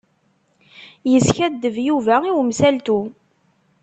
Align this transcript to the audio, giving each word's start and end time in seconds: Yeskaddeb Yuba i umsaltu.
Yeskaddeb 1.11 1.75
Yuba 1.87 2.15
i 2.29 2.31
umsaltu. 2.41 2.99